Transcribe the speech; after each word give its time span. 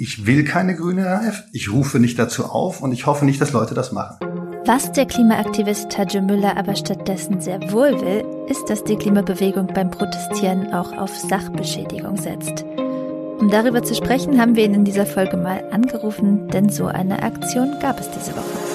Ich 0.00 0.26
will 0.26 0.44
keine 0.44 0.76
grüne 0.76 1.06
RAF, 1.06 1.42
ich 1.50 1.72
rufe 1.72 1.98
nicht 1.98 2.20
dazu 2.20 2.44
auf 2.44 2.82
und 2.82 2.92
ich 2.92 3.06
hoffe 3.06 3.24
nicht, 3.24 3.40
dass 3.40 3.50
Leute 3.50 3.74
das 3.74 3.90
machen. 3.90 4.16
Was 4.64 4.92
der 4.92 5.06
Klimaaktivist 5.06 5.90
Tadje 5.90 6.22
Müller 6.22 6.56
aber 6.56 6.76
stattdessen 6.76 7.40
sehr 7.40 7.60
wohl 7.72 8.00
will, 8.00 8.24
ist, 8.48 8.70
dass 8.70 8.84
die 8.84 8.94
Klimabewegung 8.94 9.66
beim 9.74 9.90
Protestieren 9.90 10.72
auch 10.72 10.96
auf 10.96 11.16
Sachbeschädigung 11.16 12.16
setzt. 12.16 12.64
Um 13.40 13.50
darüber 13.50 13.82
zu 13.82 13.96
sprechen, 13.96 14.40
haben 14.40 14.54
wir 14.54 14.66
ihn 14.66 14.74
in 14.74 14.84
dieser 14.84 15.04
Folge 15.04 15.36
mal 15.36 15.64
angerufen, 15.72 16.46
denn 16.46 16.68
so 16.68 16.86
eine 16.86 17.20
Aktion 17.24 17.74
gab 17.80 17.98
es 17.98 18.08
diese 18.08 18.36
Woche. 18.36 18.67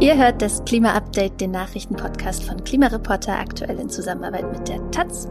Ihr 0.00 0.16
hört 0.16 0.40
das 0.40 0.64
Klima-Update, 0.64 1.42
den 1.42 1.50
Nachrichtenpodcast 1.50 2.44
von 2.44 2.64
Klimareporter, 2.64 3.38
aktuell 3.38 3.78
in 3.78 3.90
Zusammenarbeit 3.90 4.50
mit 4.50 4.66
der 4.66 4.90
Taz. 4.90 5.28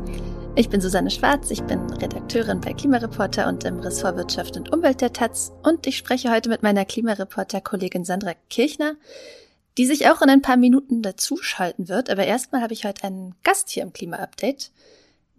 Ich 0.53 0.69
bin 0.69 0.79
Susanne 0.79 1.09
Schwarz, 1.09 1.49
ich 1.49 1.63
bin 1.63 1.89
Redakteurin 1.89 2.61
bei 2.61 2.73
Klimareporter 2.73 3.47
und 3.47 3.63
im 3.63 3.79
Ressort 3.79 4.17
Wirtschaft 4.17 4.57
und 4.57 4.71
Umwelt 4.71 5.01
der 5.01 5.11
Taz 5.11 5.51
und 5.63 5.87
ich 5.87 5.97
spreche 5.97 6.29
heute 6.29 6.49
mit 6.49 6.61
meiner 6.61 6.85
Klimareporter-Kollegin 6.85 8.05
Sandra 8.05 8.33
Kirchner, 8.51 8.93
die 9.79 9.87
sich 9.87 10.07
auch 10.07 10.21
in 10.21 10.29
ein 10.29 10.43
paar 10.43 10.57
Minuten 10.57 11.01
dazuschalten 11.01 11.89
wird. 11.89 12.11
Aber 12.11 12.25
erstmal 12.25 12.61
habe 12.61 12.73
ich 12.73 12.85
heute 12.85 13.05
einen 13.05 13.33
Gast 13.43 13.69
hier 13.71 13.81
im 13.81 13.91
Klima-Update, 13.91 14.69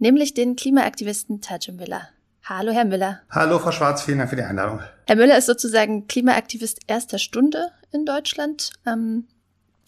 nämlich 0.01 0.35
den 0.35 0.57
Klimaaktivisten 0.57 1.41
Tajim 1.41 1.77
Müller. 1.77 2.09
Hallo, 2.43 2.73
Herr 2.73 2.85
Müller. 2.85 3.21
Hallo, 3.31 3.61
Frau 3.61 3.71
Schwarz, 3.71 4.03
vielen 4.03 4.19
Dank 4.19 4.31
für 4.31 4.37
die 4.37 4.43
Einladung. 4.43 4.81
Herr 5.07 5.15
Müller 5.15 5.39
ist 5.39 5.47
sozusagen 5.47 6.09
Klimaaktivist 6.09 6.81
erster 6.89 7.21
Stunde 7.21 7.71
in 7.93 8.07
Deutschland, 8.07 8.71
ähm, 8.87 9.27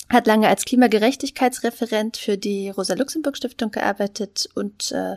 hat 0.08 0.26
lange 0.26 0.48
als 0.48 0.64
Klimagerechtigkeitsreferent 0.64 2.16
für 2.16 2.36
die 2.36 2.68
Rosa-Luxemburg-Stiftung 2.70 3.70
gearbeitet 3.70 4.48
und 4.54 4.92
äh, 4.92 5.16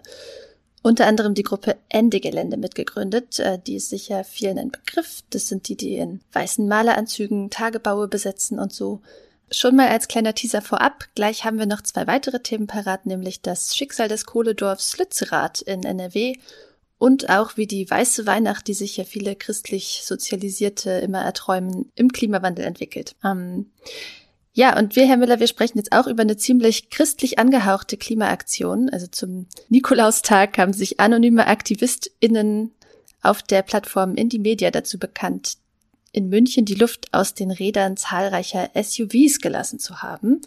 unter 0.81 1.07
anderem 1.07 1.33
die 1.33 1.43
Gruppe 1.43 1.77
Ende-Gelände 1.89 2.57
mitgegründet. 2.57 3.39
Äh, 3.39 3.59
die 3.59 3.75
ist 3.75 3.89
sicher 3.89 4.23
vielen 4.23 4.59
ein 4.59 4.71
Begriff. 4.71 5.21
Das 5.31 5.47
sind 5.47 5.67
die, 5.67 5.75
die 5.75 5.95
in 5.95 6.21
weißen 6.31 6.67
Maleranzügen 6.67 7.49
Tagebaue 7.49 8.07
besetzen 8.07 8.59
und 8.59 8.71
so. 8.71 9.01
Schon 9.51 9.75
mal 9.75 9.89
als 9.89 10.07
kleiner 10.07 10.33
Teaser 10.33 10.61
vorab, 10.61 11.05
gleich 11.13 11.45
haben 11.45 11.59
wir 11.59 11.67
noch 11.67 11.81
zwei 11.81 12.07
weitere 12.07 12.39
Themen 12.39 12.67
parat, 12.67 13.05
nämlich 13.05 13.41
das 13.41 13.75
Schicksal 13.75 14.07
des 14.07 14.25
Kohledorfs 14.25 14.97
Lützerath 14.97 15.61
in 15.61 15.83
NRW 15.83 16.35
und 16.97 17.29
auch 17.29 17.57
wie 17.57 17.67
die 17.67 17.89
weiße 17.89 18.25
Weihnacht, 18.25 18.67
die 18.67 18.73
sich 18.73 18.97
ja 18.97 19.03
viele 19.03 19.35
christlich 19.35 20.01
Sozialisierte 20.03 20.91
immer 20.91 21.21
erträumen, 21.21 21.91
im 21.95 22.11
Klimawandel 22.11 22.65
entwickelt. 22.65 23.15
Ähm, 23.23 23.71
ja, 24.53 24.77
und 24.77 24.95
wir, 24.95 25.05
Herr 25.05 25.17
Müller, 25.17 25.41
wir 25.41 25.47
sprechen 25.47 25.77
jetzt 25.77 25.91
auch 25.91 26.07
über 26.07 26.21
eine 26.21 26.37
ziemlich 26.37 26.89
christlich 26.89 27.37
angehauchte 27.39 27.97
Klimaaktion. 27.97 28.89
Also 28.89 29.07
zum 29.07 29.47
Nikolaustag 29.67 30.57
haben 30.57 30.71
sich 30.71 31.01
anonyme 31.01 31.47
AktivistInnen 31.47 32.71
auf 33.21 33.43
der 33.43 33.63
Plattform 33.63 34.15
Indie 34.15 34.39
Media 34.39 34.71
dazu 34.71 34.97
bekannt, 34.97 35.57
in 36.13 36.29
München 36.29 36.63
die 36.63 36.75
Luft 36.75 37.13
aus 37.13 37.33
den 37.33 37.51
Rädern 37.51 37.97
zahlreicher 37.97 38.69
SUVs 38.73 39.39
gelassen 39.39 39.79
zu 39.79 40.01
haben. 40.01 40.39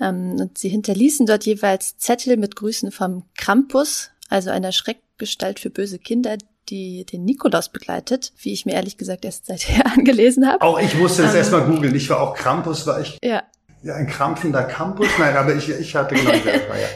Ähm, 0.00 0.32
und 0.40 0.58
sie 0.58 0.70
hinterließen 0.70 1.26
dort 1.26 1.46
jeweils 1.46 1.96
Zettel 1.98 2.36
mit 2.36 2.56
Grüßen 2.56 2.90
vom 2.90 3.22
Krampus, 3.36 4.10
also 4.28 4.50
einer 4.50 4.72
Schreckgestalt 5.14 5.60
für 5.60 5.70
böse 5.70 5.98
Kinder, 5.98 6.36
die 6.68 7.04
den 7.04 7.24
Nikolaus 7.24 7.68
begleitet, 7.68 8.32
wie 8.38 8.52
ich 8.52 8.66
mir 8.66 8.72
ehrlich 8.72 8.96
gesagt 8.96 9.24
erst 9.24 9.46
seither 9.46 9.86
angelesen 9.92 10.46
habe. 10.46 10.62
Auch 10.62 10.78
ich 10.78 10.94
musste 10.94 11.22
es 11.22 11.28
um, 11.28 11.34
ähm, 11.34 11.38
erstmal 11.38 11.66
googeln. 11.66 11.94
Ich 11.94 12.08
war 12.10 12.20
auch 12.20 12.34
Krampus, 12.34 12.86
war 12.86 13.00
ich. 13.00 13.18
Ja. 13.22 13.42
Ja, 13.82 13.96
ein 13.96 14.06
krampfender 14.06 14.62
Campus? 14.64 15.08
Nein, 15.18 15.36
aber 15.36 15.54
ich, 15.54 15.68
ich 15.68 15.94
hatte 15.94 16.14
genau 16.14 16.30
selber, 16.30 16.78
ja. 16.78 16.88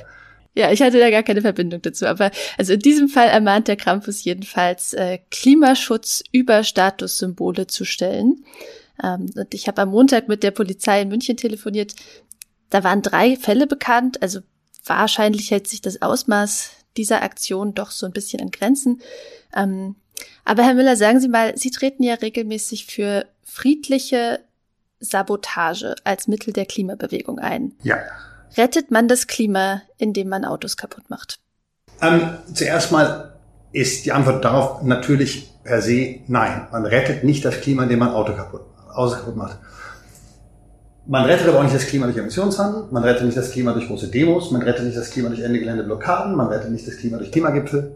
Ja, 0.55 0.73
ich 0.73 0.81
hatte 0.81 0.99
da 0.99 1.11
gar 1.11 1.23
keine 1.23 1.43
Verbindung 1.43 1.83
dazu. 1.83 2.07
Aber 2.07 2.31
also 2.57 2.73
in 2.73 2.81
diesem 2.81 3.09
Fall 3.09 3.29
ermahnt 3.29 3.69
der 3.69 3.77
Krampus 3.77 4.25
jedenfalls, 4.25 4.95
äh, 4.95 5.19
Klimaschutz 5.31 6.25
über 6.33 6.65
Statussymbole 6.65 7.67
zu 7.67 7.85
stellen. 7.85 8.43
Ähm, 9.05 9.31
und 9.37 9.53
ich 9.53 9.69
habe 9.69 9.83
am 9.83 9.91
Montag 9.91 10.29
mit 10.29 10.43
der 10.43 10.51
Polizei 10.51 11.03
in 11.03 11.11
München 11.11 11.37
telefoniert. 11.37 11.95
Da 12.71 12.83
waren 12.83 13.03
drei 13.03 13.37
Fälle 13.37 13.67
bekannt. 13.67 14.23
Also 14.23 14.41
wahrscheinlich 14.85 15.51
hält 15.51 15.69
sich 15.69 15.83
das 15.83 16.01
Ausmaß 16.01 16.78
dieser 16.99 17.23
Aktion 17.23 17.75
doch 17.75 17.91
so 17.91 18.05
ein 18.05 18.13
bisschen 18.13 18.43
an 18.43 18.51
Grenzen. 18.51 19.01
Ähm, 19.57 19.97
aber 20.45 20.65
Herr 20.65 20.75
Müller, 20.75 20.97
sagen 20.97 21.21
Sie 21.21 21.29
mal, 21.29 21.57
Sie 21.57 21.71
treten 21.71 22.03
ja 22.03 22.15
regelmäßig 22.15 22.87
für 22.87 23.25
friedliche 23.45 24.41
Sabotage 25.01 25.95
als 26.05 26.29
Mittel 26.29 26.53
der 26.53 26.67
Klimabewegung 26.67 27.39
ein. 27.39 27.73
Ja. 27.83 27.99
Rettet 28.57 28.91
man 28.91 29.09
das 29.09 29.27
Klima, 29.27 29.83
indem 29.97 30.29
man 30.29 30.45
Autos 30.45 30.77
kaputt 30.77 31.09
macht? 31.09 31.39
Ähm, 32.01 32.39
zuerst 32.53 32.93
mal 32.93 33.39
ist 33.73 34.07
die 34.07 34.13
Antwort 34.13 34.45
darauf 34.45 34.83
natürlich 34.83 35.51
per 35.63 35.83
se 35.83 36.21
nein. 36.27 36.67
Man 36.73 36.87
rettet 36.87 37.25
nicht 37.25 37.45
das 37.45 37.61
Klima, 37.61 37.85
indem 37.85 38.01
man 38.01 38.11
Auto 38.11 38.35
kaputt, 38.35 38.63
Autos 38.93 39.19
kaputt 39.19 39.37
macht. 39.37 39.59
Man 41.11 41.25
rettet 41.25 41.49
aber 41.49 41.61
auch 41.61 41.63
nicht 41.63 41.75
das 41.75 41.87
Klima 41.87 42.05
durch 42.05 42.19
Emissionshandel, 42.19 42.85
man 42.91 43.03
rettet 43.03 43.25
nicht 43.25 43.37
das 43.37 43.51
Klima 43.51 43.73
durch 43.73 43.87
große 43.87 44.09
Demos, 44.09 44.51
man 44.51 44.61
rettet 44.61 44.85
nicht 44.85 44.97
das 44.99 45.11
Klima 45.11 45.31
durch 45.31 45.41
Ende 45.41 45.59
Geländeblockaden, 45.59 46.37
man 46.37 46.49
rettet 46.49 46.71
nicht 46.71 46.87
das 46.87 46.99
Klima 46.99 47.17
durch 47.17 47.33
Klimagipfel. 47.33 47.93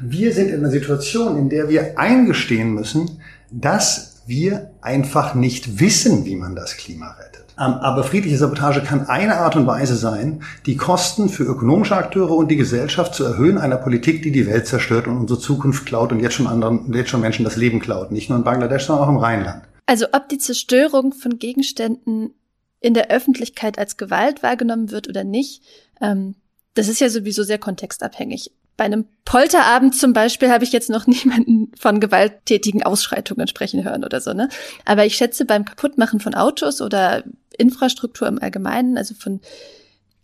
Wir 0.00 0.32
sind 0.32 0.48
in 0.48 0.60
einer 0.60 0.70
Situation, 0.70 1.36
in 1.36 1.50
der 1.50 1.68
wir 1.68 1.98
eingestehen 1.98 2.72
müssen, 2.72 3.20
dass 3.50 4.22
wir 4.26 4.70
einfach 4.80 5.34
nicht 5.34 5.78
wissen, 5.78 6.24
wie 6.24 6.36
man 6.36 6.56
das 6.56 6.78
Klima 6.78 7.14
rettet. 7.20 7.44
Ähm, 7.58 7.74
aber 7.74 8.02
friedliche 8.02 8.38
Sabotage 8.38 8.80
kann 8.80 9.06
eine 9.08 9.36
Art 9.36 9.54
und 9.54 9.66
Weise 9.66 9.96
sein, 9.96 10.42
die 10.64 10.78
Kosten 10.78 11.28
für 11.28 11.44
ökonomische 11.44 11.96
Akteure 11.96 12.30
und 12.30 12.50
die 12.50 12.56
Gesellschaft 12.56 13.14
zu 13.14 13.24
erhöhen 13.24 13.58
einer 13.58 13.76
Politik, 13.76 14.22
die 14.22 14.32
die 14.32 14.46
Welt 14.46 14.66
zerstört 14.66 15.06
und 15.06 15.18
unsere 15.18 15.38
Zukunft 15.38 15.84
klaut 15.84 16.12
und 16.12 16.20
jetzt 16.20 16.34
schon 16.34 16.46
anderen, 16.46 16.90
jetzt 16.94 17.10
schon 17.10 17.20
Menschen 17.20 17.44
das 17.44 17.56
Leben 17.56 17.78
klaut. 17.78 18.10
Nicht 18.10 18.30
nur 18.30 18.38
in 18.38 18.44
Bangladesch, 18.44 18.86
sondern 18.86 19.04
auch 19.04 19.10
im 19.10 19.18
Rheinland. 19.18 19.64
Also 19.84 20.06
ob 20.12 20.28
die 20.28 20.38
Zerstörung 20.38 21.14
von 21.14 21.38
Gegenständen 21.38 22.34
in 22.80 22.94
der 22.94 23.10
Öffentlichkeit 23.10 23.78
als 23.78 23.96
Gewalt 23.96 24.42
wahrgenommen 24.42 24.90
wird 24.90 25.08
oder 25.08 25.24
nicht, 25.24 25.62
ähm, 26.00 26.36
das 26.74 26.88
ist 26.88 27.00
ja 27.00 27.08
sowieso 27.08 27.42
sehr 27.42 27.58
kontextabhängig. 27.58 28.52
Bei 28.76 28.84
einem 28.84 29.06
Polterabend 29.24 29.96
zum 29.96 30.12
Beispiel 30.12 30.50
habe 30.50 30.62
ich 30.62 30.72
jetzt 30.72 30.90
noch 30.90 31.06
niemanden 31.08 31.72
von 31.76 31.98
gewalttätigen 31.98 32.82
Ausschreitungen 32.82 33.48
sprechen 33.48 33.84
hören 33.84 34.04
oder 34.04 34.20
so, 34.20 34.32
ne? 34.32 34.48
Aber 34.84 35.04
ich 35.04 35.16
schätze 35.16 35.44
beim 35.44 35.64
Kaputtmachen 35.64 36.20
von 36.20 36.34
Autos 36.34 36.80
oder 36.80 37.24
Infrastruktur 37.56 38.28
im 38.28 38.40
Allgemeinen, 38.40 38.96
also 38.96 39.14
von 39.14 39.40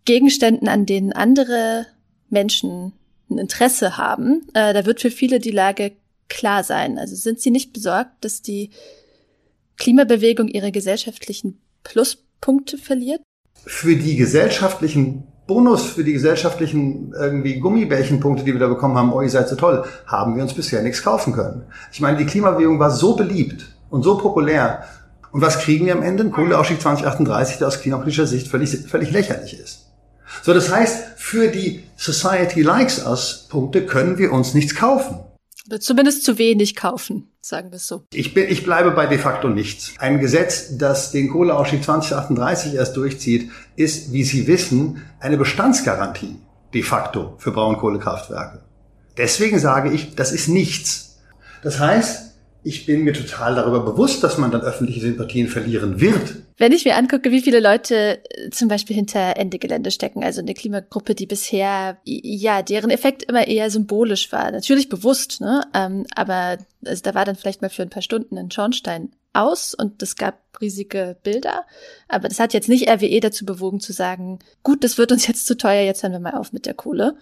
Gegenständen, 0.05 0.69
an 0.69 0.87
denen 0.87 1.13
andere 1.13 1.87
Menschen 2.29 2.93
ein 3.31 3.39
Interesse 3.39 3.97
haben, 3.97 4.47
äh, 4.55 4.73
da 4.73 4.85
wird 4.85 5.01
für 5.01 5.11
viele 5.11 5.41
die 5.41 5.51
Lage 5.51 5.93
klar 6.29 6.63
sein. 6.63 6.99
Also 6.99 7.17
sind 7.17 7.41
sie 7.41 7.51
nicht 7.51 7.73
besorgt, 7.73 8.25
dass 8.25 8.43
die 8.43 8.71
Klimabewegung 9.77 10.49
ihre 10.49 10.73
gesellschaftlichen 10.73 11.61
Pluspunkte 12.41 12.79
verliert? 12.79 13.21
Für 13.67 13.97
die 13.97 14.17
gesellschaftlichen 14.17 15.25
Bonus, 15.47 15.85
für 15.85 16.05
die 16.05 16.13
gesellschaftlichen 16.13 17.13
irgendwie 17.13 17.61
Gummibärchenpunkte, 17.61 18.45
die 18.45 18.53
wir 18.53 18.61
da 18.61 18.69
bekommen 18.69 18.97
haben, 18.97 19.13
oh, 19.13 19.21
ihr 19.21 19.31
seid 19.31 19.49
so 19.49 19.57
toll, 19.57 19.85
haben 20.07 20.37
wir 20.37 20.43
uns 20.43 20.55
bisher 20.55 20.83
nichts 20.83 21.03
kaufen 21.03 21.33
können. 21.33 21.65
Ich 21.93 22.01
meine, 22.01 22.17
die 22.17 22.27
Klimabewegung 22.27 22.79
war 22.79 22.91
so 22.91 23.15
beliebt 23.15 23.67
und 23.91 24.03
so 24.03 24.17
populär. 24.17 24.85
Und 25.33 25.41
was 25.41 25.59
kriegen 25.59 25.87
wir 25.87 25.95
am 25.95 26.03
Ende? 26.03 26.25
Ein 26.25 26.31
Kohleausstieg 26.31 26.81
2038, 26.81 27.59
der 27.59 27.69
aus 27.69 27.81
klimapolitischer 27.81 28.27
Sicht 28.27 28.49
völlig, 28.49 28.71
völlig 28.89 29.11
lächerlich 29.11 29.59
ist. 29.59 29.91
So, 30.43 30.55
das 30.55 30.73
heißt, 30.73 31.05
für 31.17 31.49
die 31.49 31.85
Society 31.97 32.63
Likes 32.63 33.05
Us 33.05 33.47
Punkte 33.51 33.85
können 33.87 34.19
wir 34.19 34.33
uns 34.33 34.55
nichts 34.55 34.75
kaufen. 34.75 35.19
Zumindest 35.81 36.25
zu 36.25 36.37
wenig 36.37 36.77
kaufen, 36.77 37.33
sagen 37.41 37.71
wir 37.71 37.77
es 37.77 37.87
so. 37.87 38.05
Ich, 38.13 38.35
bin, 38.35 38.51
ich 38.51 38.65
bleibe 38.65 38.91
bei 38.91 39.07
de 39.07 39.17
facto 39.17 39.49
nichts. 39.49 39.95
Ein 39.99 40.21
Gesetz, 40.21 40.77
das 40.77 41.11
den 41.11 41.31
Kohleausstieg 41.31 41.83
2038 41.83 42.75
erst 42.75 42.97
durchzieht, 42.97 43.51
ist, 43.77 44.13
wie 44.13 44.25
Sie 44.25 44.47
wissen, 44.47 45.03
eine 45.21 45.39
Bestandsgarantie 45.39 46.37
de 46.75 46.83
facto 46.83 47.35
für 47.39 47.53
Braunkohlekraftwerke. 47.53 48.63
Deswegen 49.17 49.59
sage 49.59 49.91
ich, 49.91 50.15
das 50.15 50.33
ist 50.33 50.49
nichts. 50.49 51.19
Das 51.63 51.79
heißt, 51.79 52.34
ich 52.65 52.87
bin 52.87 53.05
mir 53.05 53.13
total 53.13 53.55
darüber 53.55 53.81
bewusst, 53.85 54.25
dass 54.25 54.39
man 54.39 54.51
dann 54.51 54.63
öffentliche 54.63 55.01
Sympathien 55.01 55.49
verlieren 55.49 56.01
wird. 56.01 56.37
Wenn 56.57 56.73
ich 56.73 56.85
mir 56.85 56.97
angucke, 56.97 57.31
wie 57.31 57.43
viele 57.43 57.61
Leute 57.61 58.21
äh, 58.31 58.51
zum 58.51 58.69
Beispiel 58.69 58.97
hinter 58.97 59.37
Ende 59.37 59.59
Gelände 59.59 59.91
stecken, 59.91 60.25
also 60.25 60.41
eine 60.41 60.55
Klimagruppe, 60.55 61.15
die 61.15 61.27
bisher, 61.27 61.99
ja, 62.05 62.63
deren 62.63 62.91
Effekt 62.91 63.25
immer 63.25 63.47
eher 63.47 63.71
symbolisch 63.71 64.33
war. 64.33 64.51
Natürlich 64.51 64.89
bewusst, 64.89 65.41
ne? 65.41 65.65
Ähm, 65.75 66.07
aber 66.15 66.59
also 66.85 67.03
da 67.03 67.15
war 67.15 67.25
dann 67.25 67.37
vielleicht 67.37 67.61
mal 67.61 67.71
für 67.71 67.83
ein 67.83 67.91
paar 67.91 68.03
Stunden 68.03 68.39
ein 68.39 68.51
Schornstein 68.51 69.11
aus 69.35 69.75
und 69.75 70.03
es 70.03 70.17
gab 70.17 70.39
riesige 70.61 71.17
Bilder. 71.23 71.65
Aber 72.09 72.29
das 72.29 72.41
hat 72.41 72.55
jetzt 72.55 72.69
nicht 72.69 72.89
RWE 72.89 73.21
dazu 73.21 73.45
bewogen 73.45 73.81
zu 73.81 73.93
sagen, 73.93 74.39
gut, 74.63 74.85
das 74.85 74.97
wird 74.97 75.13
uns 75.13 75.27
jetzt 75.27 75.47
zu 75.47 75.57
teuer, 75.57 75.83
jetzt 75.83 76.03
hören 76.03 76.13
wir 76.13 76.21
mal 76.21 76.35
auf 76.35 76.53
mit 76.53 76.67
der 76.67 76.75
Kohle. 76.75 77.17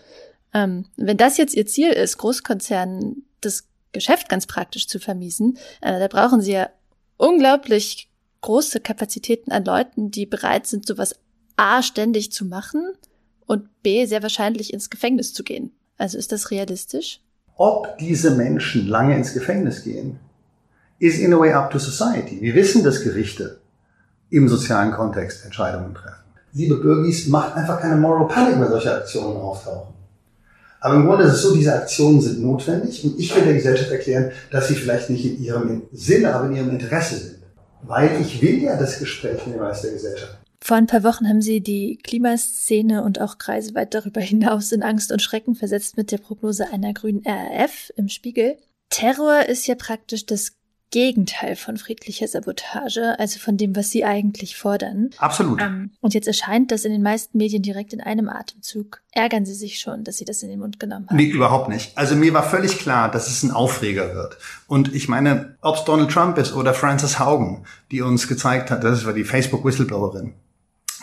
Ähm, 0.55 0.85
wenn 0.97 1.17
das 1.17 1.39
jetzt 1.39 1.55
ihr 1.55 1.67
Ziel 1.67 1.91
ist, 1.91 2.19
Großkonzernen 2.19 3.25
das 3.41 3.65
Geschäft 3.93 4.29
ganz 4.29 4.47
praktisch 4.47 4.89
zu 4.89 4.99
vermiesen, 4.99 5.59
äh, 5.81 5.99
da 5.99 6.09
brauchen 6.09 6.41
sie 6.41 6.53
ja 6.53 6.69
unglaublich 7.17 8.11
große 8.41 8.81
Kapazitäten 8.81 9.53
an 9.53 9.65
Leuten, 9.65 10.11
die 10.11 10.27
bereit 10.27 10.67
sind, 10.67 10.87
sowas 10.87 11.15
A 11.57 11.83
ständig 11.83 12.33
zu 12.33 12.45
machen 12.45 12.93
und 13.47 13.83
B 13.83 14.07
sehr 14.07 14.23
wahrscheinlich 14.23 14.73
ins 14.73 14.91
Gefängnis 14.91 15.33
zu 15.33 15.45
gehen. 15.45 15.73
Also 15.97 16.19
ist 16.19 16.33
das 16.33 16.51
realistisch? 16.51 17.21
Ob 17.57 17.99
diese 17.99 18.33
Menschen 18.33 18.89
lange 18.89 19.17
ins 19.17 19.35
Gefängnis 19.35 19.85
gehen, 19.85 20.19
is 20.99 21.19
in 21.19 21.33
a 21.33 21.39
way 21.39 21.53
up 21.53 21.71
to 21.71 21.79
society. 21.79 22.41
Wir 22.41 22.55
wissen, 22.55 22.83
dass 22.83 23.03
Gerichte 23.03 23.61
im 24.31 24.49
sozialen 24.49 24.93
Kontext 24.93 25.45
Entscheidungen 25.45 25.95
treffen. 25.95 26.23
Liebe 26.53 26.77
Bürgis, 26.77 27.29
macht 27.29 27.55
einfach 27.55 27.81
keine 27.81 27.97
Moral 27.97 28.29
Panic, 28.29 28.61
wenn 28.61 28.69
solche 28.69 28.95
Aktionen 28.95 29.37
auftauchen. 29.37 29.95
Aber 30.83 30.97
im 30.97 31.07
Grunde 31.07 31.25
ist 31.25 31.35
es 31.35 31.43
so, 31.43 31.55
diese 31.55 31.75
Aktionen 31.75 32.21
sind 32.21 32.43
notwendig 32.43 33.05
und 33.05 33.19
ich 33.19 33.35
will 33.35 33.45
der 33.45 33.55
Gesellschaft 33.55 33.93
erklären, 33.93 34.33
dass 34.51 34.67
sie 34.67 34.75
vielleicht 34.75 35.11
nicht 35.11 35.25
in 35.25 35.43
ihrem 35.43 35.83
Sinne, 35.93 36.35
aber 36.35 36.49
in 36.49 36.57
ihrem 36.57 36.71
Interesse 36.71 37.17
sind. 37.17 37.39
Weil 37.83 38.21
ich 38.21 38.43
will 38.43 38.61
ja 38.65 38.77
das 38.77 38.99
Gespräch 38.99 39.47
mit 39.47 39.55
dem 39.55 39.63
Rest 39.63 39.85
der 39.85 39.93
Gesellschaft. 39.93 40.39
Vor 40.61 40.77
ein 40.77 40.89
paar 40.89 41.05
Wochen 41.05 41.29
haben 41.29 41.41
Sie 41.41 41.61
die 41.61 41.99
Klimaszene 42.03 43.05
und 43.05 43.21
auch 43.21 43.39
Kreise 43.39 43.77
weit 43.77 43.95
darüber 43.95 44.21
hinaus 44.21 44.73
in 44.73 44.83
Angst 44.83 45.13
und 45.13 45.23
Schrecken 45.23 45.55
versetzt 45.55 45.97
mit 45.97 46.11
der 46.11 46.19
Prognose 46.19 46.69
einer 46.73 46.93
grünen 46.93 47.23
RAF 47.25 47.93
im 47.97 48.09
Spiegel. 48.09 48.57
Terror 48.91 49.47
ist 49.49 49.67
ja 49.69 49.77
praktisch 49.77 50.27
das 50.27 50.53
Gegenteil 50.93 51.57
von 51.57 51.79
friedlicher 51.79 52.29
Sabotage, 52.29 53.19
also 53.19 53.41
von 53.41 53.57
dem, 53.57 53.75
was 53.75 53.91
sie 53.91 54.05
eigentlich 54.05 54.57
fordern. 54.57 55.09
Absolut. 55.17 55.61
Ähm, 55.61 55.91
und 56.01 56.13
jetzt 56.13 56.29
erscheint 56.29 56.71
das 56.71 56.85
in 56.85 56.93
den 56.93 57.03
meisten 57.03 57.39
Medien 57.39 57.63
direkt 57.63 57.95
in 57.95 58.03
einem 58.03 58.29
Atemzug. 58.29 59.01
Ärgern 59.11 59.47
Sie 59.47 59.55
sich 59.55 59.79
schon, 59.79 60.05
dass 60.05 60.19
Sie 60.19 60.27
das 60.27 60.43
in 60.43 60.51
den 60.51 60.61
Mund 60.61 60.79
genommen 60.79 61.07
haben? 61.09 61.17
Nee, 61.17 61.29
überhaupt 61.29 61.71
nicht. 61.71 61.97
Also 61.97 62.15
mir 62.15 62.35
war 62.35 62.43
völlig 62.43 62.79
klar, 62.79 63.11
dass 63.11 63.27
es 63.27 63.43
ein 63.43 63.51
Aufreger 63.51 64.15
wird. 64.15 64.37
Und 64.67 64.95
ich 64.95 65.09
meine, 65.09 65.57
ob 65.63 65.77
es 65.77 65.85
Donald 65.85 66.11
Trump 66.11 66.37
ist 66.37 66.55
oder 66.55 66.75
Frances 66.75 67.19
Haugen, 67.19 67.65
die 67.91 68.03
uns 68.03 68.29
gezeigt 68.29 68.71
hat, 68.71 68.85
das 68.85 69.07
war 69.07 69.15
die 69.15 69.25
Facebook-Whistleblowerin, 69.25 70.35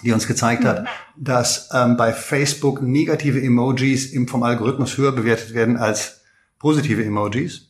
die 0.03 0.11
uns 0.11 0.27
gezeigt 0.27 0.65
hat, 0.65 0.83
mhm. 0.83 0.87
dass 1.17 1.69
ähm, 1.73 1.97
bei 1.97 2.13
Facebook 2.13 2.83
negative 2.83 3.41
Emojis 3.41 4.13
im, 4.13 4.27
vom 4.27 4.43
Algorithmus 4.43 4.97
höher 4.97 5.13
bewertet 5.13 5.55
werden 5.55 5.77
als 5.77 6.21
positive 6.59 7.03
Emojis 7.03 7.68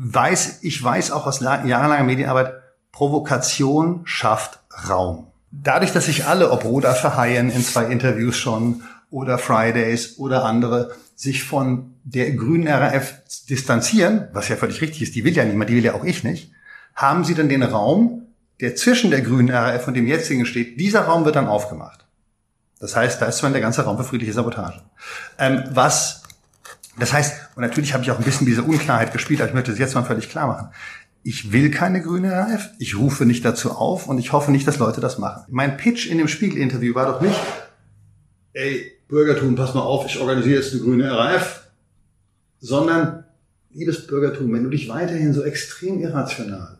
weiß, 0.00 0.60
ich 0.62 0.82
weiß 0.82 1.10
auch 1.10 1.26
aus 1.26 1.40
jahrelanger 1.40 2.04
Medienarbeit, 2.04 2.54
Provokation 2.92 4.02
schafft 4.04 4.60
Raum. 4.88 5.26
Dadurch, 5.50 5.92
dass 5.92 6.06
sich 6.06 6.26
alle, 6.26 6.50
ob 6.50 6.64
Roda 6.64 6.94
Verheyen 6.94 7.50
in 7.50 7.64
zwei 7.64 7.86
Interviews 7.86 8.36
schon 8.36 8.82
oder 9.10 9.38
Fridays 9.38 10.18
oder 10.18 10.44
andere, 10.44 10.94
sich 11.16 11.42
von 11.42 11.94
der 12.04 12.30
grünen 12.32 12.68
RAF 12.68 13.14
distanzieren, 13.48 14.28
was 14.32 14.48
ja 14.48 14.56
völlig 14.56 14.80
richtig 14.80 15.02
ist, 15.02 15.14
die 15.16 15.24
will 15.24 15.34
ja 15.34 15.44
niemand, 15.44 15.70
die 15.70 15.74
will 15.74 15.84
ja 15.84 15.94
auch 15.94 16.04
ich 16.04 16.22
nicht, 16.22 16.52
haben 16.94 17.24
sie 17.24 17.34
dann 17.34 17.48
den 17.48 17.62
Raum, 17.62 18.26
der 18.60 18.76
zwischen 18.76 19.10
der 19.10 19.22
grünen 19.22 19.50
RAF 19.50 19.88
und 19.88 19.94
dem 19.94 20.06
jetzigen 20.06 20.46
steht, 20.46 20.78
dieser 20.78 21.02
Raum 21.02 21.24
wird 21.24 21.36
dann 21.36 21.48
aufgemacht. 21.48 22.06
Das 22.78 22.94
heißt, 22.94 23.20
da 23.20 23.26
ist 23.26 23.38
zwar 23.38 23.50
der 23.50 23.60
ganze 23.60 23.82
Raum 23.82 23.96
für 23.96 24.04
friedliche 24.04 24.32
Sabotage. 24.32 24.80
Ähm, 25.38 25.64
was 25.70 26.22
das 26.98 27.12
heißt, 27.12 27.50
und 27.56 27.62
natürlich 27.62 27.94
habe 27.94 28.02
ich 28.02 28.10
auch 28.10 28.18
ein 28.18 28.24
bisschen 28.24 28.46
diese 28.46 28.62
Unklarheit 28.62 29.12
gespielt, 29.12 29.40
aber 29.40 29.48
ich 29.48 29.54
möchte 29.54 29.72
es 29.72 29.78
jetzt 29.78 29.94
mal 29.94 30.04
völlig 30.04 30.28
klar 30.28 30.46
machen. 30.46 30.68
Ich 31.22 31.52
will 31.52 31.70
keine 31.70 32.00
grüne 32.00 32.32
RAF, 32.32 32.70
ich 32.78 32.96
rufe 32.96 33.26
nicht 33.26 33.44
dazu 33.44 33.72
auf 33.72 34.06
und 34.06 34.18
ich 34.18 34.32
hoffe 34.32 34.50
nicht, 34.50 34.66
dass 34.66 34.78
Leute 34.78 35.00
das 35.00 35.18
machen. 35.18 35.44
Mein 35.48 35.76
Pitch 35.76 36.06
in 36.06 36.18
dem 36.18 36.28
Spiegel-Interview 36.28 36.94
war 36.94 37.06
doch 37.06 37.20
nicht, 37.20 37.38
ey, 38.52 38.92
Bürgertum, 39.08 39.54
pass 39.54 39.74
mal 39.74 39.80
auf, 39.80 40.06
ich 40.06 40.20
organisiere 40.20 40.60
jetzt 40.60 40.72
eine 40.72 40.82
grüne 40.82 41.10
RAF, 41.10 41.70
sondern, 42.60 43.24
liebes 43.70 44.06
Bürgertum, 44.06 44.52
wenn 44.52 44.64
du 44.64 44.70
dich 44.70 44.88
weiterhin 44.88 45.34
so 45.34 45.42
extrem 45.42 46.00
irrational 46.00 46.78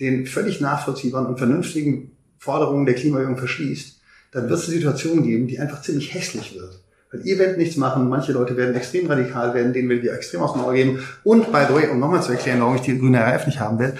den 0.00 0.26
völlig 0.26 0.60
nachvollziehbaren 0.60 1.26
und 1.26 1.38
vernünftigen 1.38 2.12
Forderungen 2.38 2.86
der 2.86 2.94
Klimabewegung 2.94 3.38
verschließt, 3.38 4.00
dann 4.32 4.48
wird 4.48 4.58
es 4.58 4.66
eine 4.66 4.76
Situation 4.76 5.22
geben, 5.22 5.46
die 5.46 5.58
einfach 5.58 5.82
ziemlich 5.82 6.12
hässlich 6.12 6.54
wird. 6.54 6.80
Weil 7.12 7.24
ihr 7.24 7.38
werdet 7.38 7.58
nichts 7.58 7.76
machen, 7.76 8.08
manche 8.08 8.32
Leute 8.32 8.56
werden 8.56 8.74
extrem 8.74 9.06
radikal 9.06 9.54
werden, 9.54 9.72
denen 9.72 9.88
will 9.88 10.02
wir 10.02 10.12
extrem 10.14 10.40
aus 10.40 10.52
dem 10.52 10.62
Auge 10.62 10.74
geben. 10.74 10.98
Und 11.22 11.52
by 11.52 11.64
the 11.68 11.74
way, 11.74 11.88
um 11.88 12.00
nochmal 12.00 12.22
zu 12.22 12.32
erklären, 12.32 12.60
warum 12.60 12.74
ich 12.74 12.82
die 12.82 12.98
grüne 12.98 13.20
RAF 13.20 13.46
nicht 13.46 13.60
haben 13.60 13.78
will, 13.78 13.94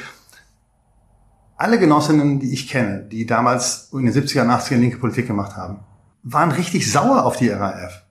alle 1.57 1.79
Genossinnen, 1.79 2.39
die 2.41 2.53
ich 2.53 2.69
kenne, 2.69 3.07
die 3.11 3.25
damals 3.25 3.91
in 3.93 4.05
den 4.05 4.13
70er 4.13 4.43
und 4.43 4.51
80er 4.51 4.77
linke 4.77 4.99
Politik 4.99 5.27
gemacht 5.27 5.57
haben, 5.57 5.79
waren 6.23 6.51
richtig 6.51 6.91
sauer 6.91 7.25
auf 7.25 7.37
die 7.37 7.49
RAF. 7.49 8.03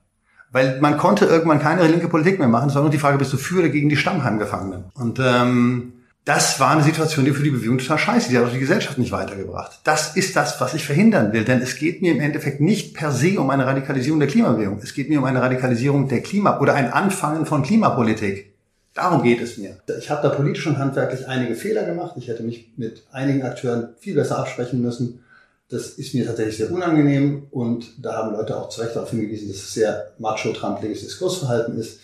Weil 0.50 0.80
man 0.80 0.96
konnte 0.96 1.26
irgendwann 1.26 1.60
keine 1.60 1.86
linke 1.86 2.08
Politik 2.08 2.38
mehr 2.38 2.48
machen. 2.48 2.70
Es 2.70 2.74
war 2.74 2.82
nur 2.82 2.90
die 2.90 2.98
Frage, 2.98 3.18
bist 3.18 3.32
du 3.32 3.36
für 3.36 3.58
oder 3.58 3.68
gegen 3.68 3.88
die 3.88 3.96
Stammheimgefangenen? 3.96 4.86
Und 4.94 5.20
ähm, 5.22 5.92
das 6.26 6.58
war 6.58 6.72
eine 6.72 6.82
Situation, 6.82 7.24
die 7.24 7.30
für 7.30 7.44
die 7.44 7.50
Bewegung 7.50 7.78
total 7.78 7.98
scheiße, 7.98 8.30
die 8.30 8.36
hat 8.36 8.44
auch 8.46 8.52
die 8.52 8.58
Gesellschaft 8.58 8.98
nicht 8.98 9.12
weitergebracht. 9.12 9.78
Das 9.84 10.16
ist 10.16 10.34
das, 10.34 10.60
was 10.60 10.74
ich 10.74 10.84
verhindern 10.84 11.32
will, 11.32 11.44
denn 11.44 11.62
es 11.62 11.76
geht 11.76 12.02
mir 12.02 12.10
im 12.12 12.20
Endeffekt 12.20 12.60
nicht 12.60 12.94
per 12.94 13.12
se 13.12 13.38
um 13.38 13.48
eine 13.48 13.64
Radikalisierung 13.64 14.18
der 14.18 14.28
Klimabewegung. 14.28 14.80
Es 14.82 14.92
geht 14.92 15.08
mir 15.08 15.20
um 15.20 15.24
eine 15.24 15.40
Radikalisierung 15.40 16.08
der 16.08 16.22
Klima- 16.22 16.58
oder 16.58 16.74
ein 16.74 16.92
Anfangen 16.92 17.46
von 17.46 17.62
Klimapolitik. 17.62 18.52
Darum 18.92 19.22
geht 19.22 19.40
es 19.40 19.56
mir. 19.56 19.76
Ich 20.00 20.10
habe 20.10 20.28
da 20.28 20.34
politisch 20.34 20.66
und 20.66 20.78
handwerklich 20.78 21.28
einige 21.28 21.54
Fehler 21.54 21.84
gemacht. 21.84 22.16
Ich 22.16 22.26
hätte 22.26 22.42
mich 22.42 22.72
mit 22.76 23.04
einigen 23.12 23.44
Akteuren 23.44 23.90
viel 24.00 24.16
besser 24.16 24.40
absprechen 24.40 24.82
müssen. 24.82 25.22
Das 25.68 25.90
ist 25.90 26.12
mir 26.12 26.26
tatsächlich 26.26 26.56
sehr 26.56 26.72
unangenehm 26.72 27.46
und 27.52 28.04
da 28.04 28.14
haben 28.16 28.32
Leute 28.32 28.56
auch 28.56 28.68
zu 28.68 28.80
Recht 28.80 28.96
darauf 28.96 29.10
hingewiesen, 29.10 29.46
dass 29.46 29.58
es 29.58 29.74
sehr 29.74 30.12
macho-trampeliges 30.18 31.02
Diskursverhalten 31.02 31.78
ist. 31.78 32.00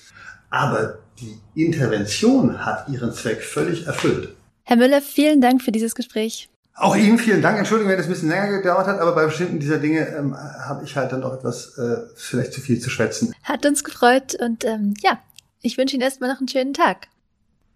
Aber 0.49 0.99
die 1.21 1.39
Intervention 1.55 2.65
hat 2.65 2.89
ihren 2.89 3.13
Zweck 3.13 3.43
völlig 3.43 3.87
erfüllt. 3.87 4.35
Herr 4.65 4.77
Müller, 4.77 5.03
vielen 5.03 5.41
Dank 5.41 5.63
für 5.63 5.73
dieses 5.73 5.95
Gespräch. 5.95 6.49
Auch 6.75 6.97
Ihnen 6.97 7.19
vielen 7.19 7.43
Dank. 7.43 7.59
Entschuldigung, 7.59 7.91
wenn 7.91 7.99
das 7.99 8.07
ein 8.07 8.13
bisschen 8.13 8.31
länger 8.31 8.59
gedauert 8.59 8.87
hat, 8.87 8.99
aber 8.99 9.15
bei 9.15 9.27
bestimmten 9.27 9.61
dieser 9.61 9.79
Dinge 9.79 10.09
ähm, 10.09 10.35
habe 10.35 10.85
ich 10.85 10.97
halt 10.97 11.13
dann 11.13 11.21
doch 11.21 11.35
etwas 11.35 11.77
äh, 11.77 11.99
vielleicht 12.17 12.55
zu 12.55 12.61
viel 12.61 12.81
zu 12.81 12.89
schwätzen. 12.89 13.35
Hat 13.43 13.67
uns 13.67 13.85
gefreut 13.85 14.35
und 14.41 14.65
ähm, 14.65 14.95
ja, 15.03 15.21
ich 15.61 15.77
wünsche 15.77 15.97
Ihnen 15.97 16.03
erstmal 16.03 16.31
noch 16.31 16.39
einen 16.39 16.49
schönen 16.49 16.73
Tag. 16.73 17.09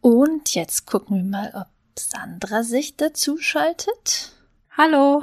Und 0.00 0.54
jetzt 0.54 0.86
gucken 0.86 1.16
wir 1.16 1.24
mal, 1.24 1.52
ob 1.54 1.66
Sandra 1.98 2.62
sich 2.62 2.96
dazu 2.96 3.36
schaltet. 3.38 4.32
Hallo. 4.76 5.22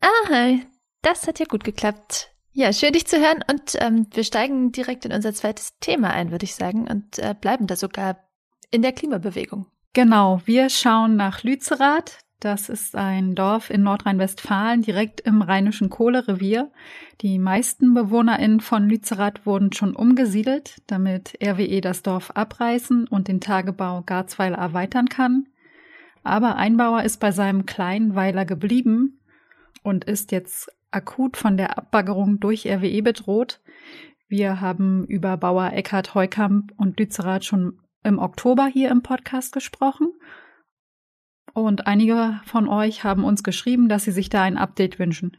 Ah, 0.00 0.28
hi. 0.28 0.66
Das 1.02 1.26
hat 1.26 1.38
ja 1.38 1.46
gut 1.46 1.64
geklappt. 1.64 2.30
Ja, 2.58 2.72
schön 2.72 2.94
dich 2.94 3.06
zu 3.06 3.18
hören 3.18 3.44
und 3.50 3.76
ähm, 3.80 4.06
wir 4.14 4.24
steigen 4.24 4.72
direkt 4.72 5.04
in 5.04 5.12
unser 5.12 5.34
zweites 5.34 5.78
Thema 5.78 6.08
ein, 6.08 6.30
würde 6.30 6.46
ich 6.46 6.54
sagen, 6.54 6.88
und 6.88 7.18
äh, 7.18 7.34
bleiben 7.38 7.66
da 7.66 7.76
sogar 7.76 8.16
in 8.70 8.80
der 8.80 8.92
Klimabewegung. 8.92 9.66
Genau, 9.92 10.40
wir 10.46 10.70
schauen 10.70 11.16
nach 11.16 11.42
Lützerath. 11.42 12.20
Das 12.40 12.70
ist 12.70 12.96
ein 12.96 13.34
Dorf 13.34 13.68
in 13.68 13.82
Nordrhein-Westfalen, 13.82 14.80
direkt 14.80 15.20
im 15.20 15.42
rheinischen 15.42 15.90
Kohlerevier. 15.90 16.70
Die 17.20 17.38
meisten 17.38 17.92
BewohnerInnen 17.92 18.60
von 18.60 18.88
Lützerath 18.88 19.44
wurden 19.44 19.74
schon 19.74 19.94
umgesiedelt, 19.94 20.80
damit 20.86 21.36
RWE 21.44 21.82
das 21.82 22.02
Dorf 22.02 22.30
abreißen 22.30 23.06
und 23.06 23.28
den 23.28 23.42
Tagebau 23.42 24.00
Garzweiler 24.00 24.56
erweitern 24.56 25.10
kann. 25.10 25.46
Aber 26.22 26.56
ein 26.56 26.78
Bauer 26.78 27.02
ist 27.02 27.20
bei 27.20 27.32
seinem 27.32 27.66
kleinen 27.66 28.14
Weiler 28.14 28.46
geblieben 28.46 29.20
und 29.82 30.04
ist 30.06 30.32
jetzt 30.32 30.70
akut 30.96 31.36
von 31.36 31.56
der 31.56 31.78
Abbaggerung 31.78 32.40
durch 32.40 32.66
RWE 32.66 33.02
bedroht. 33.02 33.60
Wir 34.28 34.60
haben 34.60 35.06
über 35.06 35.36
Bauer 35.36 35.72
Eckhard 35.72 36.14
Heukamp 36.14 36.72
und 36.76 36.98
Lützerath 36.98 37.44
schon 37.44 37.78
im 38.02 38.18
Oktober 38.18 38.66
hier 38.66 38.90
im 38.90 39.02
Podcast 39.02 39.52
gesprochen. 39.52 40.12
Und 41.52 41.86
einige 41.86 42.40
von 42.44 42.68
euch 42.68 43.04
haben 43.04 43.24
uns 43.24 43.42
geschrieben, 43.42 43.88
dass 43.88 44.04
sie 44.04 44.12
sich 44.12 44.28
da 44.28 44.42
ein 44.42 44.58
Update 44.58 44.98
wünschen. 44.98 45.38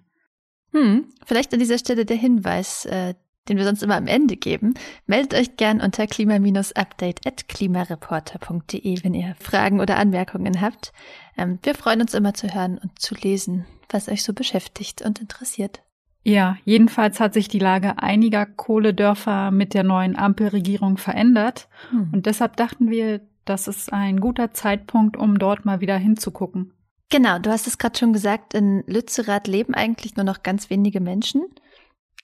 Hm, 0.71 1.09
vielleicht 1.25 1.53
an 1.53 1.59
dieser 1.59 1.77
Stelle 1.77 2.05
der 2.05 2.17
Hinweis, 2.17 2.85
äh, 2.85 3.13
den 3.47 3.57
wir 3.57 3.65
sonst 3.65 3.83
immer 3.83 3.95
am 3.95 4.07
Ende 4.07 4.35
geben. 4.35 4.73
Meldet 5.05 5.33
euch 5.33 5.55
gern 5.57 5.81
unter 5.81 6.07
klima-update.klimareporter.de, 6.07 9.03
wenn 9.03 9.13
ihr 9.13 9.35
Fragen 9.39 9.79
oder 9.79 9.97
Anmerkungen 9.97 10.59
habt. 10.61 10.91
Ähm, 11.37 11.59
wir 11.63 11.75
freuen 11.75 12.01
uns 12.01 12.13
immer 12.13 12.33
zu 12.33 12.53
hören 12.53 12.77
und 12.77 12.99
zu 12.99 13.15
lesen, 13.15 13.65
was 13.89 14.09
euch 14.09 14.23
so 14.23 14.33
beschäftigt 14.33 15.01
und 15.01 15.19
interessiert. 15.19 15.81
Ja, 16.23 16.57
jedenfalls 16.65 17.19
hat 17.19 17.33
sich 17.33 17.47
die 17.47 17.59
Lage 17.59 17.99
einiger 17.99 18.45
Kohledörfer 18.45 19.49
mit 19.51 19.73
der 19.73 19.83
neuen 19.83 20.17
Ampelregierung 20.17 20.97
verändert. 20.97 21.69
Hm. 21.91 22.09
Und 22.11 22.25
deshalb 22.25 22.57
dachten 22.57 22.89
wir, 22.89 23.21
das 23.45 23.69
ist 23.69 23.93
ein 23.93 24.19
guter 24.19 24.51
Zeitpunkt, 24.51 25.15
um 25.15 25.39
dort 25.39 25.63
mal 25.63 25.79
wieder 25.79 25.95
hinzugucken. 25.95 26.73
Genau, 27.09 27.39
du 27.39 27.49
hast 27.49 27.67
es 27.67 27.77
gerade 27.77 27.97
schon 27.97 28.11
gesagt, 28.11 28.53
in 28.53 28.83
Lützerath 28.87 29.47
leben 29.47 29.73
eigentlich 29.73 30.17
nur 30.17 30.25
noch 30.25 30.43
ganz 30.43 30.69
wenige 30.69 30.99
Menschen. 30.99 31.45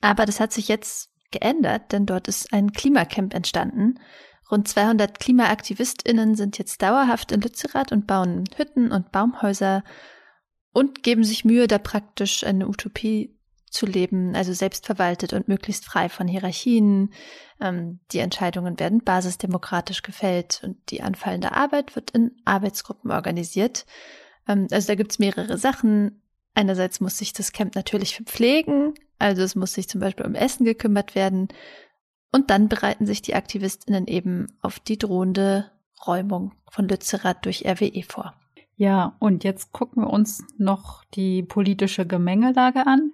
Aber 0.01 0.25
das 0.25 0.41
hat 0.41 0.51
sich 0.51 0.67
jetzt 0.67 1.09
geändert, 1.31 1.93
denn 1.93 2.05
dort 2.05 2.27
ist 2.27 2.51
ein 2.51 2.73
Klimacamp 2.73 3.33
entstanden. 3.33 3.99
Rund 4.51 4.67
200 4.67 5.19
KlimaaktivistInnen 5.19 6.35
sind 6.35 6.57
jetzt 6.57 6.81
dauerhaft 6.81 7.31
in 7.31 7.39
Lützerath 7.39 7.93
und 7.93 8.05
bauen 8.05 8.43
Hütten 8.57 8.91
und 8.91 9.13
Baumhäuser 9.13 9.83
und 10.73 11.03
geben 11.03 11.23
sich 11.23 11.45
Mühe, 11.45 11.67
da 11.67 11.77
praktisch 11.77 12.43
eine 12.43 12.67
Utopie 12.67 13.33
zu 13.69 13.85
leben, 13.85 14.35
also 14.35 14.53
selbstverwaltet 14.53 15.33
und 15.33 15.47
möglichst 15.47 15.85
frei 15.85 16.07
von 16.09 16.27
Hierarchien. 16.27 17.11
Ähm, 17.59 17.99
die 18.11 18.19
Entscheidungen 18.19 18.79
werden 18.79 19.03
basisdemokratisch 19.03 20.03
gefällt 20.03 20.61
und 20.63 20.77
die 20.89 21.01
anfallende 21.01 21.53
Arbeit 21.53 21.95
wird 21.95 22.11
in 22.11 22.35
Arbeitsgruppen 22.45 23.11
organisiert. 23.11 23.85
Ähm, 24.47 24.67
also 24.71 24.87
da 24.87 24.95
gibt's 24.95 25.19
mehrere 25.19 25.57
Sachen. 25.57 26.21
Einerseits 26.53 26.99
muss 26.99 27.17
sich 27.17 27.33
das 27.33 27.51
Camp 27.51 27.73
natürlich 27.73 28.15
verpflegen, 28.15 28.93
also 29.17 29.41
es 29.41 29.55
muss 29.55 29.73
sich 29.73 29.89
zum 29.89 30.01
Beispiel 30.01 30.25
um 30.25 30.35
Essen 30.35 30.65
gekümmert 30.65 31.15
werden. 31.15 31.47
Und 32.31 32.49
dann 32.49 32.67
bereiten 32.67 33.05
sich 33.05 33.21
die 33.21 33.35
AktivistInnen 33.35 34.07
eben 34.07 34.47
auf 34.61 34.79
die 34.79 34.97
drohende 34.97 35.71
Räumung 36.05 36.53
von 36.69 36.87
Lützerath 36.87 37.45
durch 37.45 37.65
RWE 37.65 38.03
vor. 38.03 38.35
Ja, 38.75 39.15
und 39.19 39.43
jetzt 39.43 39.71
gucken 39.71 40.03
wir 40.03 40.09
uns 40.09 40.43
noch 40.57 41.03
die 41.13 41.43
politische 41.43 42.05
Gemengelage 42.07 42.87
an. 42.87 43.11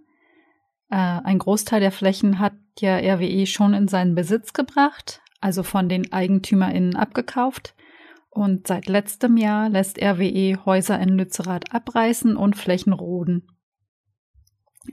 Äh, 0.90 0.96
ein 0.96 1.40
Großteil 1.40 1.82
der 1.82 1.92
Flächen 1.92 2.40
hat 2.40 2.54
ja 2.80 2.98
RWE 2.98 3.46
schon 3.46 3.74
in 3.74 3.88
seinen 3.88 4.16
Besitz 4.16 4.54
gebracht, 4.54 5.22
also 5.42 5.64
von 5.64 5.90
den 5.90 6.12
EigentümerInnen 6.12 6.96
abgekauft. 6.96 7.76
Und 8.30 8.68
seit 8.68 8.88
letztem 8.88 9.38
Jahr 9.38 9.70
lässt 9.70 10.02
RWE 10.02 10.66
Häuser 10.66 11.00
in 11.00 11.10
Lützerath 11.10 11.74
abreißen 11.74 12.38
und 12.38 12.56
Flächen 12.56 12.94
roden. 12.94 13.48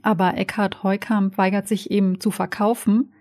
Aber 0.03 0.35
Eckhard 0.35 0.83
Heukamp 0.83 1.37
weigert 1.37 1.67
sich 1.67 1.91
eben 1.91 2.19
zu 2.19 2.31
verkaufen. 2.31 3.13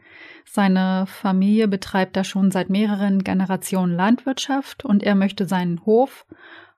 Seine 0.45 1.07
Familie 1.07 1.69
betreibt 1.69 2.17
da 2.17 2.25
schon 2.25 2.51
seit 2.51 2.71
mehreren 2.71 3.25
Generationen 3.25 3.95
Landwirtschaft 3.95 4.85
und 4.85 5.03
er 5.03 5.15
möchte 5.15 5.47
seinen 5.47 5.85
Hof, 5.85 6.27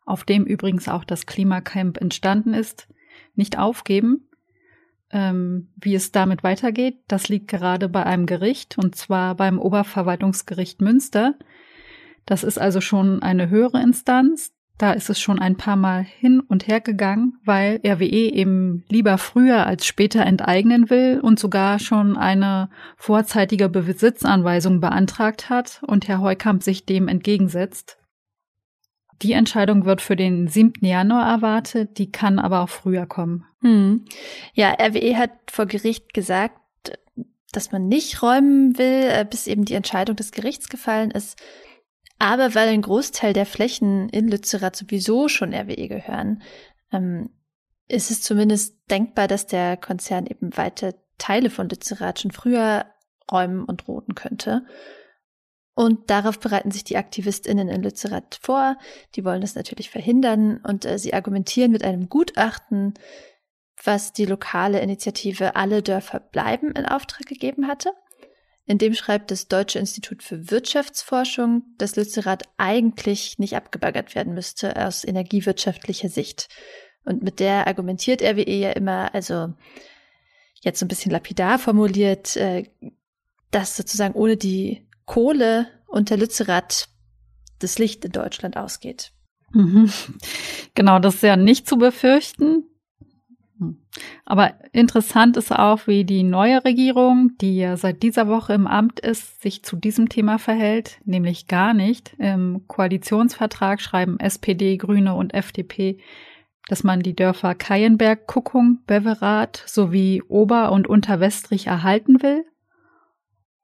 auf 0.08 0.24
dem 0.24 0.44
übrigens 0.44 0.88
auch 0.88 1.04
das 1.04 1.26
Klimacamp 1.26 2.00
entstanden 2.00 2.54
ist, 2.54 2.88
nicht 3.34 3.58
aufgeben. 3.58 4.28
Ähm, 5.10 5.68
wie 5.76 5.94
es 5.94 6.12
damit 6.12 6.42
weitergeht, 6.42 6.98
das 7.08 7.28
liegt 7.28 7.48
gerade 7.48 7.88
bei 7.88 8.04
einem 8.04 8.26
Gericht 8.26 8.76
und 8.76 8.94
zwar 8.94 9.34
beim 9.34 9.58
Oberverwaltungsgericht 9.58 10.82
Münster. 10.82 11.34
Das 12.26 12.44
ist 12.44 12.58
also 12.58 12.82
schon 12.82 13.22
eine 13.22 13.48
höhere 13.48 13.80
Instanz. 13.80 14.52
Da 14.76 14.92
ist 14.92 15.10
es 15.10 15.18
schon 15.18 15.40
ein 15.40 15.56
paar 15.56 15.76
Mal 15.76 16.04
hin 16.04 16.40
und 16.40 16.68
her 16.68 16.80
gegangen, 16.80 17.38
weil 17.44 17.80
RWE 17.84 18.04
eben 18.04 18.84
lieber 18.88 19.18
früher 19.18 19.66
als 19.66 19.86
später 19.86 20.24
enteignen 20.24 20.88
will 20.88 21.20
und 21.20 21.38
sogar 21.38 21.78
schon 21.78 22.16
eine 22.16 22.70
vorzeitige 22.96 23.68
Besitzanweisung 23.68 24.80
beantragt 24.80 25.50
hat 25.50 25.82
und 25.86 26.06
Herr 26.06 26.20
Heukamp 26.20 26.62
sich 26.62 26.84
dem 26.84 27.08
entgegensetzt. 27.08 27.97
Die 29.22 29.32
Entscheidung 29.32 29.84
wird 29.84 30.00
für 30.00 30.16
den 30.16 30.48
7. 30.48 30.84
Januar 30.84 31.28
erwartet, 31.28 31.98
die 31.98 32.12
kann 32.12 32.38
aber 32.38 32.60
auch 32.60 32.68
früher 32.68 33.06
kommen. 33.06 33.44
Hm. 33.60 34.04
Ja, 34.54 34.74
RWE 34.80 35.16
hat 35.16 35.32
vor 35.50 35.66
Gericht 35.66 36.14
gesagt, 36.14 36.58
dass 37.52 37.72
man 37.72 37.88
nicht 37.88 38.22
räumen 38.22 38.78
will, 38.78 39.08
äh, 39.10 39.26
bis 39.28 39.46
eben 39.46 39.64
die 39.64 39.74
Entscheidung 39.74 40.16
des 40.16 40.32
Gerichts 40.32 40.68
gefallen 40.68 41.10
ist. 41.10 41.40
Aber 42.18 42.54
weil 42.54 42.68
ein 42.68 42.82
Großteil 42.82 43.32
der 43.32 43.46
Flächen 43.46 44.08
in 44.08 44.28
Lützerath 44.28 44.76
sowieso 44.76 45.28
schon 45.28 45.54
RWE 45.54 45.88
gehören, 45.88 46.42
ähm, 46.92 47.30
ist 47.88 48.10
es 48.10 48.22
zumindest 48.22 48.76
denkbar, 48.90 49.28
dass 49.28 49.46
der 49.46 49.76
Konzern 49.76 50.26
eben 50.26 50.56
weite 50.56 50.94
Teile 51.16 51.50
von 51.50 51.68
Lützerath 51.68 52.20
schon 52.20 52.30
früher 52.30 52.86
räumen 53.30 53.64
und 53.64 53.88
roten 53.88 54.14
könnte. 54.14 54.66
Und 55.78 56.10
darauf 56.10 56.40
bereiten 56.40 56.72
sich 56.72 56.82
die 56.82 56.96
AktivistInnen 56.96 57.68
in 57.68 57.84
Lützerath 57.84 58.40
vor. 58.42 58.76
Die 59.14 59.24
wollen 59.24 59.40
das 59.40 59.54
natürlich 59.54 59.90
verhindern 59.90 60.56
und 60.56 60.84
äh, 60.84 60.98
sie 60.98 61.14
argumentieren 61.14 61.70
mit 61.70 61.84
einem 61.84 62.08
Gutachten, 62.08 62.94
was 63.84 64.12
die 64.12 64.24
lokale 64.24 64.80
Initiative 64.80 65.54
Alle 65.54 65.84
Dörfer 65.84 66.18
bleiben 66.18 66.72
in 66.72 66.84
Auftrag 66.84 67.26
gegeben 67.26 67.68
hatte. 67.68 67.92
In 68.66 68.78
dem 68.78 68.92
schreibt 68.92 69.30
das 69.30 69.46
Deutsche 69.46 69.78
Institut 69.78 70.24
für 70.24 70.50
Wirtschaftsforschung, 70.50 71.62
dass 71.78 71.94
Lützerath 71.94 72.42
eigentlich 72.56 73.38
nicht 73.38 73.54
abgebaggert 73.54 74.16
werden 74.16 74.34
müsste 74.34 74.84
aus 74.84 75.04
energiewirtschaftlicher 75.04 76.08
Sicht. 76.08 76.48
Und 77.04 77.22
mit 77.22 77.38
der 77.38 77.68
argumentiert 77.68 78.20
RWE 78.20 78.50
ja 78.50 78.70
immer, 78.72 79.14
also 79.14 79.54
jetzt 80.60 80.80
so 80.80 80.86
ein 80.86 80.88
bisschen 80.88 81.12
lapidar 81.12 81.60
formuliert, 81.60 82.36
äh, 82.36 82.64
dass 83.52 83.76
sozusagen 83.76 84.14
ohne 84.14 84.36
die 84.36 84.87
Kohle 85.08 85.66
unter 85.86 86.16
Lützerath 86.16 86.88
das 87.58 87.78
Licht 87.78 88.04
in 88.04 88.12
Deutschland 88.12 88.56
ausgeht. 88.56 89.10
Mhm. 89.52 89.90
Genau, 90.74 91.00
das 91.00 91.16
ist 91.16 91.22
ja 91.22 91.36
nicht 91.36 91.66
zu 91.66 91.78
befürchten. 91.78 92.64
Hm. 93.58 93.78
Aber 94.24 94.54
interessant 94.72 95.36
ist 95.36 95.50
auch, 95.50 95.86
wie 95.86 96.04
die 96.04 96.22
neue 96.22 96.64
Regierung, 96.64 97.32
die 97.40 97.56
ja 97.56 97.76
seit 97.76 98.02
dieser 98.02 98.28
Woche 98.28 98.52
im 98.52 98.66
Amt 98.66 99.00
ist, 99.00 99.40
sich 99.42 99.64
zu 99.64 99.76
diesem 99.76 100.08
Thema 100.10 100.38
verhält, 100.38 101.00
nämlich 101.04 101.48
gar 101.48 101.74
nicht. 101.74 102.14
Im 102.18 102.66
Koalitionsvertrag 102.68 103.80
schreiben 103.80 104.20
SPD, 104.20 104.76
Grüne 104.76 105.14
und 105.14 105.34
FDP, 105.34 105.98
dass 106.68 106.84
man 106.84 107.00
die 107.00 107.16
Dörfer 107.16 107.54
Keienberg, 107.54 108.26
Kuckung, 108.26 108.80
Beverath 108.86 109.64
sowie 109.66 110.22
Ober- 110.28 110.70
und 110.70 110.86
Unterwestrich 110.86 111.66
erhalten 111.66 112.22
will. 112.22 112.44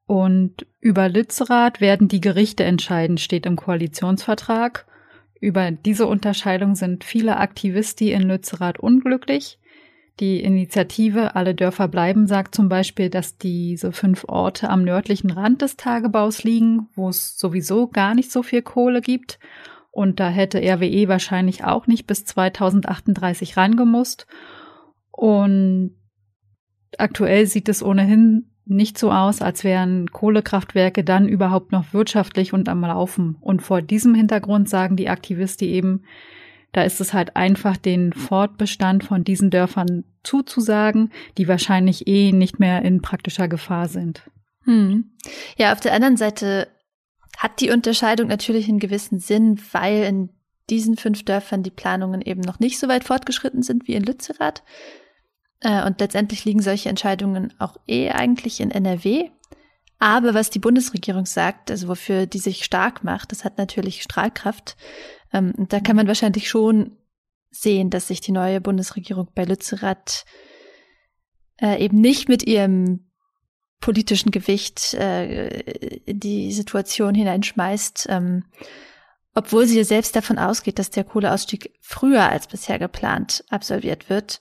Und 0.07 0.67
über 0.81 1.09
Lützerath 1.09 1.81
werden 1.81 2.09
die 2.09 2.21
Gerichte 2.21 2.65
entscheiden, 2.65 3.17
steht 3.19 3.47
im 3.47 3.57
Koalitionsvertrag. 3.57 4.87
Über 5.41 5.71
diese 5.71 6.07
Unterscheidung 6.07 6.75
sind 6.75 7.05
viele 7.05 7.39
Aktivisten 7.39 8.09
in 8.09 8.23
Lützerath 8.23 8.79
unglücklich. 8.79 9.59
Die 10.21 10.41
Initiative 10.41 11.35
Alle 11.35 11.55
Dörfer 11.55 11.89
bleiben 11.89 12.27
sagt 12.27 12.55
zum 12.55 12.69
Beispiel, 12.69 13.11
dass 13.11 13.37
diese 13.37 13.91
fünf 13.91 14.25
Orte 14.29 14.71
am 14.71 14.85
nördlichen 14.85 15.31
Rand 15.31 15.63
des 15.63 15.77
Tagebaus 15.77 16.45
liegen, 16.45 16.89
wo 16.95 17.09
es 17.09 17.37
sowieso 17.37 17.89
gar 17.89 18.15
nicht 18.15 18.31
so 18.31 18.43
viel 18.43 18.63
Kohle 18.63 19.01
gibt. 19.01 19.41
Und 19.91 20.21
da 20.21 20.29
hätte 20.29 20.59
RWE 20.59 21.09
wahrscheinlich 21.09 21.65
auch 21.65 21.87
nicht 21.87 22.07
bis 22.07 22.25
2038 22.25 23.57
rangemusst. 23.57 24.27
Und 25.11 25.97
aktuell 26.97 27.47
sieht 27.47 27.69
es 27.69 27.83
ohnehin 27.83 28.54
nicht 28.67 28.99
so 28.99 29.11
aus, 29.11 29.43
als 29.43 29.65
wären 29.65 30.11
Kohlekraftwerke 30.11 31.05
dann 31.05 31.29
überhaupt 31.29 31.73
noch 31.73 31.93
wirtschaftlich 31.93 32.53
und 32.53 32.69
am 32.69 32.81
Laufen. 32.81 33.37
Und 33.41 33.63
vor 33.63 33.83
diesem 33.83 34.15
Hintergrund 34.15 34.69
sagen 34.69 34.97
die 34.97 35.09
Aktivisten 35.09 35.69
eben, 35.69 36.05
da 36.73 36.83
ist 36.83 37.01
es 37.01 37.13
halt 37.13 37.37
einfach, 37.37 37.77
den 37.77 38.13
Fortbestand 38.13 39.05
von 39.05 39.23
diesen 39.23 39.51
Dörfern 39.51 40.05
zuzusagen, 40.23 41.13
die 41.39 41.47
wahrscheinlich 41.47 42.09
eh 42.09 42.33
nicht 42.33 42.59
mehr 42.59 42.83
in 42.83 43.01
praktischer 43.01 43.49
Gefahr 43.49 43.89
sind. 43.89 44.23
Hm. 44.65 45.13
Ja, 45.57 45.73
auf 45.73 45.81
der 45.81 45.93
anderen 45.93 46.17
Seite 46.17 46.69
hat 47.39 47.61
die 47.61 47.71
Unterscheidung 47.71 48.29
natürlich 48.29 48.69
einen 48.69 48.81
gewissen 48.81 49.19
Sinn, 49.19 49.61
weil 49.73 50.05
in 50.05 50.31
diesen 50.71 50.97
fünf 50.97 51.25
Dörfern 51.25 51.63
die 51.63 51.71
Planungen 51.71 52.23
eben 52.23 52.41
noch 52.41 52.59
nicht 52.59 52.79
so 52.79 52.89
weit 52.89 53.05
fortgeschritten 53.05 53.63
sind 53.63 53.87
wie 53.87 53.95
in 53.95 54.03
Lützerath. 54.03 54.63
Äh, 55.65 55.85
und 55.85 55.99
letztendlich 55.99 56.45
liegen 56.45 56.63
solche 56.63 56.89
Entscheidungen 56.89 57.53
auch 57.59 57.77
eh 57.89 58.11
eigentlich 58.11 58.61
in 58.61 58.71
NRW. 58.71 59.31
Aber 59.99 60.35
was 60.35 60.51
die 60.51 60.59
Bundesregierung 60.59 61.25
sagt, 61.27 61.71
also 61.71 61.89
wofür 61.89 62.27
die 62.27 62.39
sich 62.39 62.65
stark 62.65 63.03
macht, 63.03 63.33
das 63.33 63.45
hat 63.45 63.59
natürlich 63.59 64.03
Strahlkraft. 64.03 64.77
Ähm, 65.33 65.55
da 65.57 65.81
kann 65.81 65.97
man 65.97 66.07
wahrscheinlich 66.07 66.49
schon 66.49 66.99
sehen, 67.51 67.89
dass 67.91 68.09
sich 68.09 68.21
die 68.21 68.33
neue 68.33 68.61
Bundesregierung 68.61 69.29
bei 69.35 69.45
Lützerath 69.45 70.25
äh, 71.61 71.83
eben 71.83 72.01
nicht 72.01 72.29
mit 72.29 72.43
ihrem 72.47 73.11
politischen 73.81 74.31
Gewicht 74.31 74.95
äh, 74.95 75.61
in 76.01 76.21
die 76.21 76.53
Situation 76.53 77.15
hineinschmeißt, 77.15 78.09
ähm, 78.11 78.45
obwohl 79.35 79.67
sie 79.67 79.83
selbst 79.85 80.17
davon 80.17 80.39
ausgeht, 80.39 80.79
dass 80.79 80.91
der 80.91 81.05
Kohleausstieg 81.05 81.73
früher 81.81 82.29
als 82.29 82.47
bisher 82.47 82.79
geplant 82.79 83.45
absolviert 83.49 84.11
wird, 84.11 84.41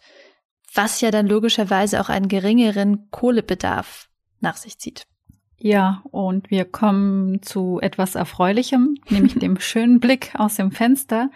was 0.74 1.02
ja 1.02 1.12
dann 1.12 1.28
logischerweise 1.28 2.02
auch 2.02 2.10
einen 2.10 2.28
geringeren 2.28 3.10
Kohlebedarf 3.12 4.10
nach 4.40 4.58
sich 4.58 4.78
zieht. 4.80 5.06
Ja, 5.58 6.04
und 6.12 6.52
wir 6.52 6.66
kommen 6.66 7.42
zu 7.42 7.80
etwas 7.82 8.16
Erfreulichem, 8.16 8.98
nämlich 9.10 9.36
dem 9.36 9.60
schönen 9.60 10.00
Blick 10.00 10.34
aus 10.36 10.56
dem 10.56 10.72
Fenster, 10.72 11.30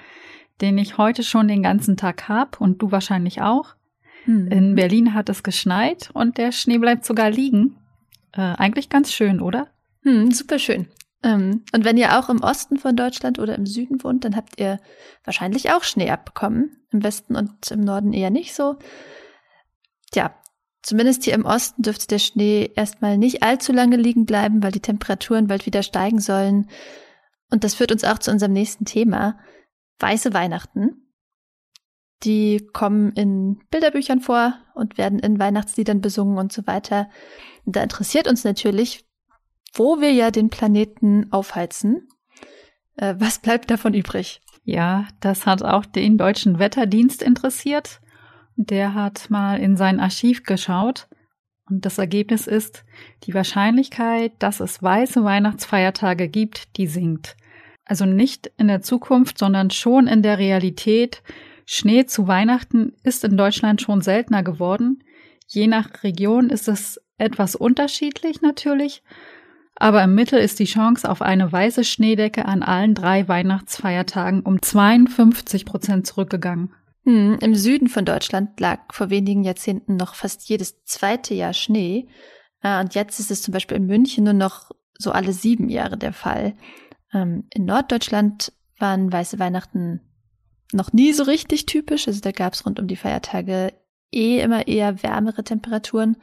den 0.60 0.77
ich 0.77 0.98
heute 0.98 1.24
schon 1.24 1.48
den 1.48 1.63
ganzen 1.63 1.98
Tag 1.98 2.27
hab 2.27 2.60
und 2.60 2.82
du 2.82 2.91
wahrscheinlich 2.91 3.41
auch. 3.41 3.75
Hm. 4.25 4.48
In 4.48 4.75
Berlin 4.75 5.13
hat 5.13 5.29
es 5.29 5.44
geschneit 5.44 6.10
und 6.13 6.38
der 6.38 6.51
Schnee 6.51 6.77
bleibt 6.77 7.06
sogar 7.06 7.29
liegen. 7.29 7.77
Äh, 8.34 8.41
eigentlich 8.41 8.89
ganz 8.89 9.13
schön, 9.13 9.39
oder? 9.39 9.67
Hm, 10.03 10.32
super 10.32 10.60
schön. 10.60 10.88
Ähm, 11.24 11.63
und 11.74 11.86
wenn 11.86 11.98
ihr 11.98 12.20
auch 12.20 12.29
im 12.29 12.41
Osten 12.41 12.77
von 12.77 12.96
Deutschland 12.96 13.39
oder 13.39 13.56
im 13.56 13.65
Süden 13.65 14.03
wohnt, 14.03 14.25
dann 14.25 14.36
habt 14.36 14.60
ihr 14.60 14.79
wahrscheinlich 15.24 15.72
auch 15.72 15.84
Schnee 15.84 16.10
abbekommen. 16.10 16.77
Im 16.91 17.03
Westen 17.03 17.36
und 17.36 17.72
im 17.72 17.82
Norden 17.82 18.13
eher 18.13 18.29
nicht 18.29 18.53
so. 18.53 18.77
Tja, 20.12 20.34
Zumindest 20.88 21.26
hier 21.26 21.34
im 21.34 21.44
Osten 21.44 21.82
dürfte 21.82 22.08
der 22.08 22.20
Schnee 22.20 22.72
erstmal 22.74 23.18
nicht 23.18 23.44
allzu 23.44 23.74
lange 23.74 23.98
liegen 23.98 24.26
bleiben, 24.26 24.64
weil 24.64 24.72
die 24.72 24.80
Temperaturen 24.80 25.48
bald 25.48 25.66
wieder 25.66 25.84
steigen 25.84 26.22
sollen. 26.22 26.70
Und 27.52 27.66
das 27.66 27.74
führt 27.74 27.92
uns 27.92 28.06
auch 28.06 28.20
zu 28.20 28.32
unserem 28.32 28.54
nächsten 28.54 28.86
Thema. 28.86 29.38
Weiße 30.00 30.34
Weihnachten. 30.34 31.12
Die 32.24 32.66
kommen 32.72 33.12
in 33.12 33.60
Bilderbüchern 33.70 34.22
vor 34.22 34.54
und 34.76 34.98
werden 34.98 35.20
in 35.20 35.40
Weihnachtsliedern 35.40 36.00
besungen 36.00 36.38
und 36.38 36.54
so 36.54 36.66
weiter. 36.68 37.10
Und 37.66 37.76
da 37.76 37.84
interessiert 37.84 38.30
uns 38.30 38.46
natürlich, 38.46 39.06
wo 39.74 40.00
wir 40.00 40.14
ja 40.14 40.32
den 40.32 40.50
Planeten 40.50 41.34
aufheizen. 41.34 42.08
Äh, 42.96 43.16
was 43.18 43.40
bleibt 43.40 43.70
davon 43.70 43.94
übrig? 43.94 44.42
Ja, 44.64 45.08
das 45.20 45.46
hat 45.46 45.64
auch 45.64 45.86
den 45.86 46.18
deutschen 46.18 46.60
Wetterdienst 46.60 47.22
interessiert. 47.22 48.00
Der 48.58 48.96
hat 48.96 49.30
mal 49.30 49.60
in 49.60 49.78
sein 49.78 50.00
Archiv 50.00 50.44
geschaut 50.44 51.08
und 51.70 51.86
das 51.86 52.00
Ergebnis 52.00 52.48
ist, 52.48 52.84
die 53.24 53.36
Wahrscheinlichkeit, 53.36 54.34
dass 54.40 54.60
es 54.60 54.82
weiße 54.82 55.24
Weihnachtsfeiertage 55.24 56.28
gibt, 56.28 56.76
die 56.78 56.88
sinkt. 56.88 57.38
Also 57.86 58.06
nicht 58.06 58.52
in 58.58 58.68
der 58.68 58.82
Zukunft, 58.82 59.38
sondern 59.38 59.70
schon 59.70 60.08
in 60.08 60.24
der 60.24 60.40
Realität. 60.40 61.22
Schnee 61.68 62.06
zu 62.06 62.28
Weihnachten 62.28 62.94
ist 63.04 63.24
in 63.24 63.38
Deutschland 63.38 63.82
schon 63.82 64.02
seltener 64.02 64.42
geworden. 64.42 65.04
Je 65.46 65.68
nach 65.68 66.04
Region 66.04 66.50
ist 66.50 66.68
es 66.68 67.00
etwas 67.20 67.56
unterschiedlich 67.56 68.42
natürlich, 68.42 69.04
aber 69.76 70.04
im 70.04 70.16
Mittel 70.16 70.40
ist 70.40 70.60
die 70.60 70.66
Chance 70.66 71.10
auf 71.10 71.22
eine 71.22 71.52
weiße 71.52 71.84
Schneedecke 71.84 72.46
an 72.46 72.64
allen 72.64 72.96
drei 72.96 73.28
Weihnachtsfeiertagen 73.28 74.42
um 74.42 74.62
52 74.62 75.66
Prozent 75.66 76.08
zurückgegangen. 76.08 76.74
Hm, 77.08 77.38
Im 77.40 77.56
Süden 77.56 77.88
von 77.88 78.04
Deutschland 78.04 78.60
lag 78.60 78.94
vor 78.94 79.10
wenigen 79.10 79.46
Jahrzehnten 79.46 79.96
noch 79.96 80.14
fast 80.14 80.50
jedes 80.50 80.84
zweite 80.84 81.34
Jahr 81.34 81.54
Schnee. 81.54 82.10
Äh, 82.62 82.82
und 82.82 82.96
jetzt 82.96 83.22
ist 83.22 83.32
es 83.32 83.42
zum 83.42 83.54
Beispiel 83.54 83.78
in 83.78 83.86
München 83.86 84.26
nur 84.26 84.34
noch 84.34 84.72
so 85.00 85.14
alle 85.14 85.32
sieben 85.32 85.70
Jahre 85.70 85.98
der 85.98 86.12
Fall. 86.12 86.58
Ähm, 87.14 87.46
in 87.54 87.64
Norddeutschland 87.64 88.52
waren 88.78 89.10
weiße 89.10 89.40
Weihnachten 89.40 90.02
noch 90.74 90.92
nie 90.92 91.14
so 91.14 91.24
richtig 91.24 91.66
typisch. 91.66 92.10
Also 92.10 92.20
da 92.20 92.34
gab 92.34 92.52
es 92.52 92.66
rund 92.66 92.78
um 92.78 92.88
die 92.88 92.98
Feiertage 92.98 93.72
eh 94.12 94.42
immer 94.42 94.68
eher 94.68 95.02
wärmere 95.02 95.46
Temperaturen. 95.46 96.18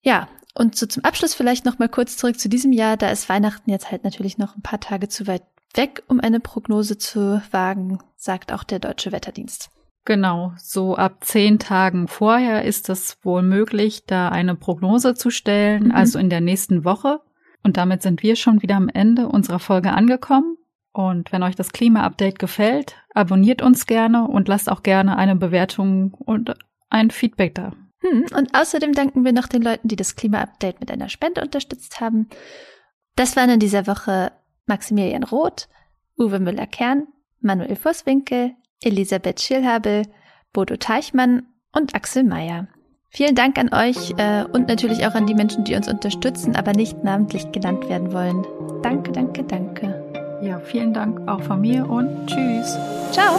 Ja, 0.00 0.30
und 0.54 0.76
so 0.76 0.86
zum 0.86 1.04
Abschluss 1.04 1.34
vielleicht 1.34 1.66
noch 1.66 1.78
mal 1.78 1.90
kurz 1.90 2.16
zurück 2.16 2.40
zu 2.40 2.48
diesem 2.48 2.72
Jahr. 2.72 2.96
Da 2.96 3.10
ist 3.10 3.28
Weihnachten 3.28 3.68
jetzt 3.68 3.90
halt 3.90 4.02
natürlich 4.02 4.38
noch 4.38 4.56
ein 4.56 4.62
paar 4.62 4.80
Tage 4.80 5.10
zu 5.10 5.26
weit 5.26 5.42
weg, 5.74 6.04
um 6.08 6.20
eine 6.20 6.40
Prognose 6.40 6.96
zu 6.96 7.42
wagen, 7.50 7.98
sagt 8.16 8.50
auch 8.50 8.64
der 8.64 8.78
Deutsche 8.78 9.12
Wetterdienst. 9.12 9.68
Genau, 10.06 10.52
so 10.56 10.94
ab 10.94 11.24
zehn 11.24 11.58
Tagen 11.58 12.06
vorher 12.06 12.64
ist 12.64 12.88
es 12.88 13.18
wohl 13.24 13.42
möglich, 13.42 14.06
da 14.06 14.28
eine 14.28 14.54
Prognose 14.54 15.14
zu 15.14 15.30
stellen, 15.30 15.86
mhm. 15.86 15.90
also 15.90 16.20
in 16.20 16.30
der 16.30 16.40
nächsten 16.40 16.84
Woche. 16.84 17.20
Und 17.64 17.76
damit 17.76 18.02
sind 18.02 18.22
wir 18.22 18.36
schon 18.36 18.62
wieder 18.62 18.76
am 18.76 18.88
Ende 18.88 19.28
unserer 19.28 19.58
Folge 19.58 19.90
angekommen. 19.90 20.56
Und 20.92 21.32
wenn 21.32 21.42
euch 21.42 21.56
das 21.56 21.72
Klima-Update 21.72 22.38
gefällt, 22.38 22.94
abonniert 23.14 23.62
uns 23.62 23.86
gerne 23.86 24.28
und 24.28 24.46
lasst 24.46 24.70
auch 24.70 24.84
gerne 24.84 25.18
eine 25.18 25.34
Bewertung 25.34 26.14
und 26.14 26.54
ein 26.88 27.10
Feedback 27.10 27.56
da. 27.56 27.72
Hm, 27.98 28.26
und 28.32 28.54
außerdem 28.56 28.92
danken 28.92 29.24
wir 29.24 29.32
noch 29.32 29.48
den 29.48 29.62
Leuten, 29.62 29.88
die 29.88 29.96
das 29.96 30.14
Klima-Update 30.14 30.78
mit 30.78 30.92
einer 30.92 31.08
Spende 31.08 31.42
unterstützt 31.42 32.00
haben. 32.00 32.28
Das 33.16 33.34
waren 33.34 33.50
in 33.50 33.60
dieser 33.60 33.88
Woche 33.88 34.30
Maximilian 34.66 35.24
Roth, 35.24 35.68
Uwe 36.16 36.38
Müller-Kern, 36.38 37.08
Manuel 37.40 37.74
Vosswinkel, 37.74 38.54
Elisabeth 38.82 39.40
Schilhabel, 39.40 40.02
Bodo 40.52 40.76
Teichmann 40.76 41.44
und 41.72 41.94
Axel 41.94 42.24
Meyer. 42.24 42.68
Vielen 43.10 43.34
Dank 43.34 43.58
an 43.58 43.72
euch 43.72 44.14
äh, 44.18 44.44
und 44.44 44.68
natürlich 44.68 45.06
auch 45.06 45.14
an 45.14 45.26
die 45.26 45.34
Menschen, 45.34 45.64
die 45.64 45.74
uns 45.74 45.88
unterstützen, 45.88 46.54
aber 46.54 46.72
nicht 46.72 47.02
namentlich 47.02 47.50
genannt 47.52 47.88
werden 47.88 48.12
wollen. 48.12 48.44
Danke, 48.82 49.12
danke, 49.12 49.42
danke. 49.44 50.38
Ja, 50.42 50.60
vielen 50.60 50.92
Dank 50.92 51.26
auch 51.26 51.40
von 51.40 51.62
mir 51.62 51.88
und 51.88 52.26
tschüss. 52.26 52.76
Ciao. 53.12 53.38